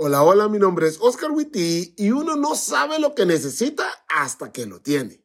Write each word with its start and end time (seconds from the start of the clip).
Hola, 0.00 0.22
hola, 0.22 0.46
mi 0.48 0.60
nombre 0.60 0.86
es 0.86 0.96
Oscar 1.00 1.32
Witty 1.32 1.94
y 1.96 2.12
uno 2.12 2.36
no 2.36 2.54
sabe 2.54 3.00
lo 3.00 3.16
que 3.16 3.26
necesita 3.26 3.84
hasta 4.08 4.52
que 4.52 4.64
lo 4.64 4.80
tiene. 4.80 5.20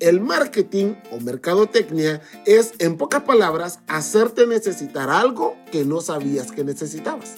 El 0.00 0.20
marketing 0.20 0.94
o 1.12 1.20
mercadotecnia 1.20 2.20
es, 2.44 2.72
en 2.80 2.96
pocas 2.96 3.22
palabras, 3.22 3.78
hacerte 3.86 4.48
necesitar 4.48 5.10
algo 5.10 5.54
que 5.70 5.84
no 5.84 6.00
sabías 6.00 6.50
que 6.50 6.64
necesitabas. 6.64 7.36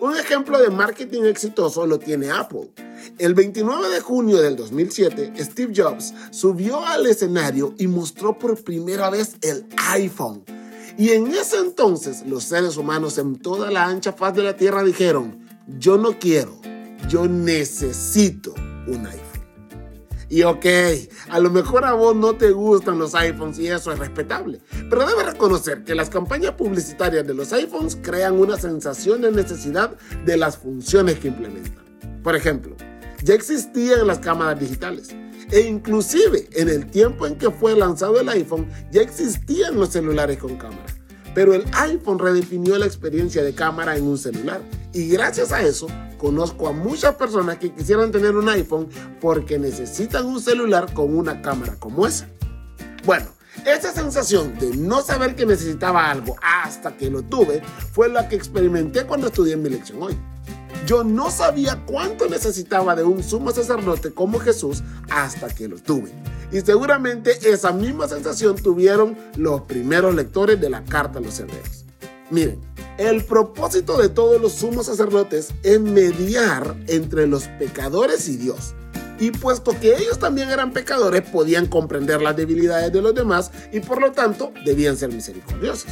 Un 0.00 0.16
ejemplo 0.16 0.58
de 0.58 0.70
marketing 0.70 1.24
exitoso 1.24 1.86
lo 1.86 1.98
tiene 1.98 2.30
Apple. 2.30 2.72
El 3.18 3.34
29 3.34 3.90
de 3.90 4.00
junio 4.00 4.40
del 4.40 4.56
2007, 4.56 5.34
Steve 5.44 5.74
Jobs 5.76 6.14
subió 6.30 6.86
al 6.86 7.06
escenario 7.06 7.74
y 7.76 7.86
mostró 7.86 8.38
por 8.38 8.64
primera 8.64 9.10
vez 9.10 9.36
el 9.42 9.66
iPhone. 9.92 10.55
Y 10.98 11.10
en 11.10 11.26
ese 11.28 11.58
entonces 11.58 12.24
los 12.26 12.44
seres 12.44 12.78
humanos 12.78 13.18
en 13.18 13.36
toda 13.36 13.70
la 13.70 13.84
ancha 13.84 14.12
faz 14.12 14.34
de 14.34 14.42
la 14.42 14.56
Tierra 14.56 14.82
dijeron, 14.82 15.46
yo 15.78 15.98
no 15.98 16.18
quiero, 16.18 16.58
yo 17.08 17.26
necesito 17.26 18.54
un 18.86 19.06
iPhone. 19.06 19.26
Y 20.28 20.42
ok, 20.42 20.66
a 21.28 21.38
lo 21.38 21.50
mejor 21.50 21.84
a 21.84 21.92
vos 21.92 22.16
no 22.16 22.34
te 22.34 22.50
gustan 22.50 22.98
los 22.98 23.14
iPhones 23.14 23.58
y 23.58 23.68
eso 23.68 23.92
es 23.92 23.98
respetable, 23.98 24.60
pero 24.90 25.06
debes 25.06 25.26
reconocer 25.26 25.84
que 25.84 25.94
las 25.94 26.10
campañas 26.10 26.52
publicitarias 26.52 27.26
de 27.26 27.34
los 27.34 27.52
iPhones 27.52 27.96
crean 28.02 28.38
una 28.38 28.56
sensación 28.56 29.20
de 29.20 29.30
necesidad 29.30 29.96
de 30.24 30.36
las 30.36 30.56
funciones 30.56 31.18
que 31.18 31.28
implementan. 31.28 31.84
Por 32.24 32.34
ejemplo, 32.34 32.74
ya 33.26 33.34
existían 33.34 34.06
las 34.06 34.20
cámaras 34.20 34.58
digitales 34.58 35.14
e 35.50 35.60
inclusive 35.60 36.48
en 36.52 36.68
el 36.68 36.86
tiempo 36.90 37.26
en 37.26 37.36
que 37.36 37.50
fue 37.50 37.76
lanzado 37.76 38.18
el 38.18 38.28
iPhone 38.30 38.66
ya 38.90 39.02
existían 39.02 39.76
los 39.76 39.90
celulares 39.90 40.38
con 40.38 40.56
cámara. 40.56 40.86
Pero 41.34 41.52
el 41.52 41.66
iPhone 41.74 42.18
redefinió 42.18 42.78
la 42.78 42.86
experiencia 42.86 43.42
de 43.42 43.52
cámara 43.52 43.96
en 43.96 44.04
un 44.06 44.16
celular 44.16 44.62
y 44.94 45.08
gracias 45.08 45.52
a 45.52 45.60
eso 45.60 45.86
Conozco 46.18 46.68
a 46.68 46.72
muchas 46.72 47.14
personas 47.16 47.58
que 47.58 47.72
quisieran 47.72 48.10
tener 48.10 48.36
un 48.36 48.48
iPhone 48.48 48.88
porque 49.20 49.58
necesitan 49.58 50.24
un 50.26 50.40
celular 50.40 50.92
con 50.94 51.14
una 51.14 51.42
cámara 51.42 51.76
como 51.78 52.06
esa. 52.06 52.26
Bueno, 53.04 53.26
esa 53.66 53.92
sensación 53.92 54.58
de 54.58 54.76
no 54.76 55.02
saber 55.02 55.34
que 55.34 55.44
necesitaba 55.44 56.10
algo 56.10 56.36
hasta 56.42 56.96
que 56.96 57.10
lo 57.10 57.22
tuve 57.22 57.62
fue 57.92 58.08
la 58.08 58.28
que 58.28 58.36
experimenté 58.36 59.04
cuando 59.04 59.26
estudié 59.26 59.56
mi 59.56 59.68
lección 59.68 60.02
hoy. 60.02 60.18
Yo 60.86 61.02
no 61.02 61.32
sabía 61.32 61.84
cuánto 61.84 62.28
necesitaba 62.28 62.94
de 62.94 63.02
un 63.02 63.20
sumo 63.20 63.50
sacerdote 63.50 64.12
como 64.12 64.38
Jesús 64.38 64.84
hasta 65.10 65.48
que 65.48 65.66
lo 65.66 65.78
tuve. 65.78 66.12
Y 66.52 66.60
seguramente 66.60 67.50
esa 67.50 67.72
misma 67.72 68.06
sensación 68.06 68.54
tuvieron 68.54 69.18
los 69.36 69.62
primeros 69.62 70.14
lectores 70.14 70.60
de 70.60 70.70
la 70.70 70.84
carta 70.84 71.18
a 71.18 71.22
los 71.22 71.40
hebreos. 71.40 71.84
Miren, 72.30 72.60
el 72.98 73.24
propósito 73.24 73.98
de 73.98 74.08
todos 74.08 74.40
los 74.40 74.52
sumos 74.52 74.86
sacerdotes 74.86 75.48
es 75.64 75.80
mediar 75.80 76.76
entre 76.86 77.26
los 77.26 77.48
pecadores 77.58 78.28
y 78.28 78.36
Dios. 78.36 78.74
Y 79.18 79.32
puesto 79.32 79.78
que 79.80 79.96
ellos 79.96 80.20
también 80.20 80.50
eran 80.50 80.72
pecadores, 80.72 81.22
podían 81.22 81.66
comprender 81.66 82.22
las 82.22 82.36
debilidades 82.36 82.92
de 82.92 83.02
los 83.02 83.12
demás 83.12 83.50
y 83.72 83.80
por 83.80 84.00
lo 84.00 84.12
tanto 84.12 84.52
debían 84.64 84.96
ser 84.96 85.12
misericordiosos. 85.12 85.90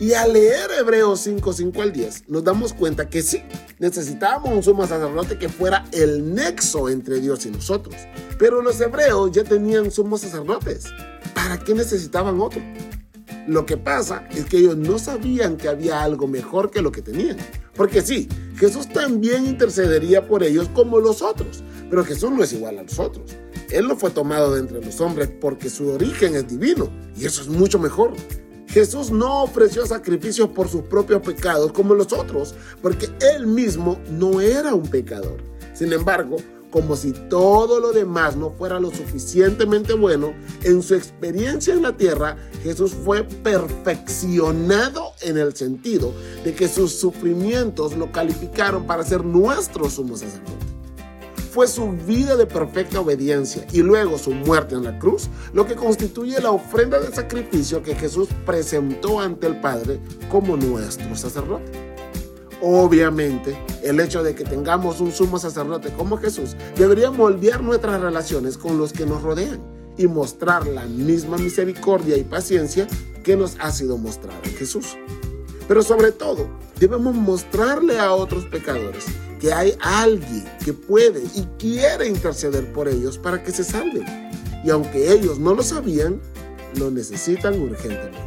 Y 0.00 0.12
al 0.12 0.32
leer 0.32 0.70
Hebreos 0.76 1.20
5, 1.20 1.52
5 1.52 1.82
al 1.82 1.92
10, 1.92 2.28
nos 2.28 2.42
damos 2.42 2.72
cuenta 2.72 3.08
que 3.08 3.22
sí, 3.22 3.42
necesitábamos 3.78 4.52
un 4.52 4.62
sumo 4.62 4.86
sacerdote 4.86 5.38
que 5.38 5.48
fuera 5.48 5.86
el 5.92 6.34
nexo 6.34 6.88
entre 6.88 7.20
Dios 7.20 7.46
y 7.46 7.50
nosotros. 7.50 7.94
Pero 8.36 8.60
los 8.60 8.80
hebreos 8.80 9.30
ya 9.30 9.44
tenían 9.44 9.92
sumos 9.92 10.22
sacerdotes. 10.22 10.86
¿Para 11.32 11.58
qué 11.58 11.74
necesitaban 11.74 12.40
otro? 12.40 12.60
Lo 13.46 13.66
que 13.66 13.76
pasa 13.76 14.26
es 14.32 14.46
que 14.46 14.58
ellos 14.58 14.76
no 14.76 14.98
sabían 14.98 15.56
que 15.56 15.68
había 15.68 16.02
algo 16.02 16.26
mejor 16.26 16.72
que 16.72 16.82
lo 16.82 16.90
que 16.90 17.02
tenían. 17.02 17.36
Porque 17.76 18.02
sí, 18.02 18.28
Jesús 18.56 18.88
también 18.88 19.46
intercedería 19.46 20.26
por 20.26 20.42
ellos 20.42 20.68
como 20.74 20.98
los 20.98 21.22
otros, 21.22 21.62
pero 21.88 22.04
Jesús 22.04 22.32
no 22.32 22.42
es 22.42 22.52
igual 22.52 22.78
a 22.78 22.82
los 22.82 22.98
otros. 22.98 23.36
Él 23.70 23.86
no 23.86 23.96
fue 23.96 24.10
tomado 24.10 24.54
de 24.54 24.60
entre 24.60 24.84
los 24.84 25.00
hombres 25.00 25.30
porque 25.40 25.70
su 25.70 25.88
origen 25.90 26.34
es 26.34 26.48
divino 26.48 26.90
y 27.16 27.26
eso 27.26 27.42
es 27.42 27.48
mucho 27.48 27.78
mejor. 27.78 28.12
Jesús 28.74 29.12
no 29.12 29.44
ofreció 29.44 29.86
sacrificios 29.86 30.48
por 30.48 30.68
sus 30.68 30.82
propios 30.82 31.22
pecados 31.22 31.70
como 31.70 31.94
los 31.94 32.12
otros, 32.12 32.56
porque 32.82 33.08
él 33.36 33.46
mismo 33.46 34.00
no 34.10 34.40
era 34.40 34.74
un 34.74 34.82
pecador. 34.88 35.36
Sin 35.74 35.92
embargo, 35.92 36.38
como 36.72 36.96
si 36.96 37.12
todo 37.12 37.78
lo 37.78 37.92
demás 37.92 38.34
no 38.34 38.50
fuera 38.50 38.80
lo 38.80 38.90
suficientemente 38.90 39.94
bueno, 39.94 40.34
en 40.64 40.82
su 40.82 40.96
experiencia 40.96 41.72
en 41.72 41.82
la 41.82 41.96
tierra, 41.96 42.36
Jesús 42.64 42.90
fue 43.04 43.22
perfeccionado 43.22 45.12
en 45.20 45.38
el 45.38 45.54
sentido 45.54 46.12
de 46.42 46.52
que 46.52 46.66
sus 46.66 46.98
sufrimientos 46.98 47.96
lo 47.96 48.10
calificaron 48.10 48.88
para 48.88 49.04
ser 49.04 49.24
nuestro 49.24 49.88
sumo 49.88 50.16
sacerdote. 50.16 50.63
Fue 51.54 51.68
su 51.68 51.92
vida 51.92 52.34
de 52.34 52.46
perfecta 52.46 52.98
obediencia 52.98 53.64
y 53.72 53.80
luego 53.80 54.18
su 54.18 54.32
muerte 54.32 54.74
en 54.74 54.82
la 54.82 54.98
cruz 54.98 55.28
lo 55.52 55.64
que 55.64 55.76
constituye 55.76 56.40
la 56.40 56.50
ofrenda 56.50 56.98
de 56.98 57.14
sacrificio 57.14 57.80
que 57.80 57.94
Jesús 57.94 58.28
presentó 58.44 59.20
ante 59.20 59.46
el 59.46 59.60
Padre 59.60 60.00
como 60.28 60.56
nuestro 60.56 61.14
sacerdote. 61.14 61.70
Obviamente, 62.60 63.56
el 63.84 64.00
hecho 64.00 64.24
de 64.24 64.34
que 64.34 64.42
tengamos 64.42 65.00
un 65.00 65.12
sumo 65.12 65.38
sacerdote 65.38 65.90
como 65.90 66.16
Jesús 66.16 66.56
debería 66.76 67.12
moldear 67.12 67.62
nuestras 67.62 68.00
relaciones 68.00 68.58
con 68.58 68.76
los 68.76 68.92
que 68.92 69.06
nos 69.06 69.22
rodean 69.22 69.62
y 69.96 70.08
mostrar 70.08 70.66
la 70.66 70.86
misma 70.86 71.36
misericordia 71.36 72.16
y 72.16 72.24
paciencia 72.24 72.88
que 73.22 73.36
nos 73.36 73.56
ha 73.60 73.70
sido 73.70 73.96
mostrada 73.96 74.40
en 74.42 74.54
Jesús. 74.54 74.96
Pero 75.68 75.84
sobre 75.84 76.10
todo, 76.10 76.48
debemos 76.80 77.14
mostrarle 77.14 78.00
a 78.00 78.12
otros 78.12 78.44
pecadores 78.46 79.04
que 79.44 79.52
hay 79.52 79.76
alguien 79.82 80.50
que 80.64 80.72
puede 80.72 81.22
y 81.22 81.44
quiere 81.58 82.08
interceder 82.08 82.72
por 82.72 82.88
ellos 82.88 83.18
para 83.18 83.44
que 83.44 83.52
se 83.52 83.62
salven. 83.62 84.06
Y 84.64 84.70
aunque 84.70 85.12
ellos 85.12 85.38
no 85.38 85.54
lo 85.54 85.62
sabían, 85.62 86.18
lo 86.78 86.90
necesitan 86.90 87.60
urgentemente. 87.60 88.18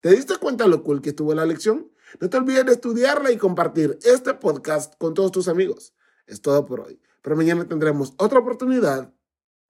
¿Te 0.00 0.10
diste 0.10 0.36
cuenta 0.36 0.68
lo 0.68 0.84
cool 0.84 1.02
que 1.02 1.08
estuvo 1.08 1.34
la 1.34 1.44
lección? 1.44 1.90
No 2.20 2.30
te 2.30 2.36
olvides 2.36 2.66
de 2.66 2.72
estudiarla 2.74 3.32
y 3.32 3.36
compartir 3.36 3.98
este 4.04 4.32
podcast 4.34 4.94
con 4.98 5.12
todos 5.12 5.32
tus 5.32 5.48
amigos. 5.48 5.92
Es 6.28 6.40
todo 6.40 6.64
por 6.66 6.82
hoy, 6.82 7.00
pero 7.20 7.34
mañana 7.34 7.66
tendremos 7.66 8.14
otra 8.16 8.38
oportunidad 8.38 9.12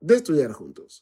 de 0.00 0.16
estudiar 0.16 0.52
juntos. 0.52 0.96